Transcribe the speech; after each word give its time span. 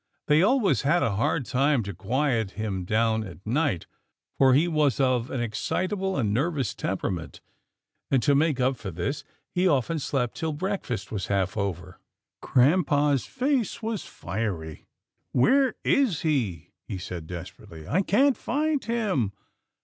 They 0.25 0.41
always 0.41 0.81
had 0.81 1.03
a 1.03 1.15
hard 1.15 1.45
time 1.45 1.83
to 1.83 1.93
quiet 1.93 2.53
him 2.57 2.85
down 2.85 3.23
at 3.23 3.45
night, 3.45 3.85
for 4.35 4.55
he 4.55 4.67
was 4.67 4.99
of 4.99 5.29
an 5.29 5.41
excitable 5.41 6.17
and 6.17 6.33
nervous 6.33 6.73
temperament, 6.73 7.39
and, 8.09 8.23
to 8.23 8.33
make 8.33 8.59
up 8.59 8.77
for 8.77 8.89
this, 8.89 9.23
he 9.53 9.67
often 9.67 9.99
slept 9.99 10.33
till 10.35 10.53
breakfast 10.53 11.11
was 11.11 11.27
half 11.27 11.55
over. 11.55 11.99
Grampa's 12.41 13.27
face 13.27 13.83
was 13.83 14.03
fiery. 14.03 14.87
"Where 15.33 15.75
is 15.83 16.21
he?" 16.21 16.71
he 16.87 16.97
said, 16.97 17.27
desperately." 17.27 17.87
I 17.87 18.01
can't 18.01 18.35
find 18.35 18.83
him. 18.83 19.33